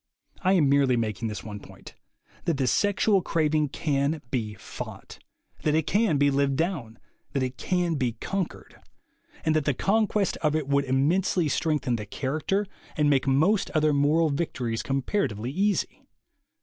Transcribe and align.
I 0.41 0.53
am 0.53 0.67
merely 0.67 0.97
making 0.97 1.27
this 1.27 1.43
one 1.43 1.59
point: 1.59 1.93
that 2.45 2.55
die 2.55 2.65
sexual 2.65 3.21
craving 3.21 3.69
can 3.69 4.19
be 4.31 4.55
fought, 4.55 5.19
that 5.61 5.75
it 5.75 5.85
can 5.85 6.17
be 6.17 6.31
lived 6.31 6.55
down, 6.55 6.97
that 7.33 7.43
it 7.43 7.57
can 7.59 7.93
be 7.93 8.13
conquered, 8.13 8.81
and 9.45 9.55
that 9.55 9.65
the 9.65 9.75
conquest 9.75 10.37
of 10.37 10.53
THE 10.53 10.57
WAY 10.57 10.61
TO 10.61 10.65
WILL 10.65 10.71
POWER 10.71 10.87
107 10.87 10.95
it 10.95 11.01
would 11.03 11.03
immensely 11.03 11.49
strengthen 11.49 11.95
the 11.97 12.05
character, 12.07 12.65
and 12.97 13.11
make 13.11 13.27
most 13.27 13.69
other 13.75 13.93
moral 13.93 14.31
victories 14.31 14.81
comparatively 14.81 15.51
easy. 15.51 16.07